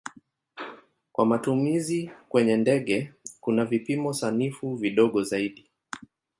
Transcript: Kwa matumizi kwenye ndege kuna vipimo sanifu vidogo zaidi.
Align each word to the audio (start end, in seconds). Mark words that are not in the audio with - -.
Kwa 1.11 1.25
matumizi 1.25 2.11
kwenye 2.29 2.57
ndege 2.57 3.13
kuna 3.39 3.65
vipimo 3.65 4.13
sanifu 4.13 4.75
vidogo 4.75 5.23
zaidi. 5.23 5.69